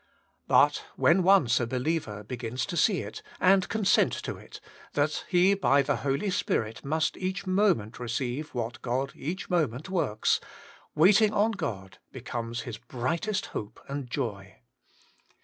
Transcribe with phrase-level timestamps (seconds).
[0.47, 4.59] But when once a believer begins to see it, and consent to it,
[4.93, 10.39] that he by the Holy Spirit must each moment receive what God each moment works,
[10.95, 14.55] waiting on God be comes his brightest hope and joy.